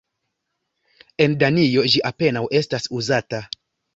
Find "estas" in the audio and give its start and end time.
2.61-2.91